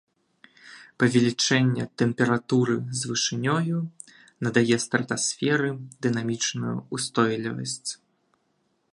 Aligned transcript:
Павелічэнне 1.01 1.83
тэмпературы 2.01 2.77
з 3.01 3.11
вышынёю 3.11 3.77
надае 4.47 4.77
стратасферы 4.85 5.69
дынамічную 6.07 6.73
ўстойлівасць. 6.99 7.91